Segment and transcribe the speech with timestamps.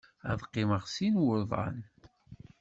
[0.31, 1.77] Ad qqimeɣ sin wuḍan.